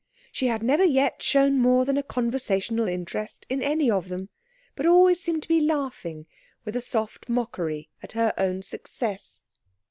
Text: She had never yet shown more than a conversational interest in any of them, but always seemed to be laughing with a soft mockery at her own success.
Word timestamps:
She 0.31 0.47
had 0.47 0.63
never 0.63 0.83
yet 0.83 1.21
shown 1.21 1.59
more 1.59 1.85
than 1.85 1.95
a 1.95 2.01
conversational 2.01 2.87
interest 2.87 3.45
in 3.49 3.61
any 3.61 3.91
of 3.91 4.09
them, 4.09 4.29
but 4.75 4.87
always 4.87 5.19
seemed 5.21 5.43
to 5.43 5.47
be 5.47 5.61
laughing 5.61 6.25
with 6.65 6.75
a 6.75 6.81
soft 6.81 7.29
mockery 7.29 7.91
at 8.01 8.13
her 8.13 8.33
own 8.35 8.63
success. 8.63 9.43